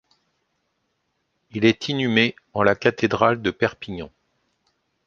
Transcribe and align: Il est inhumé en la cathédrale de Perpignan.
Il 1.51 1.63
est 1.63 1.87
inhumé 1.89 2.35
en 2.55 2.63
la 2.63 2.73
cathédrale 2.73 3.39
de 3.39 3.51
Perpignan. 3.51 4.09